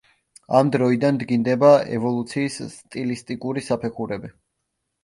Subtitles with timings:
[0.59, 1.69] ამ დროიდან დგინდება
[1.99, 4.35] ევოლუციის სტილისტიკური საფეხურები.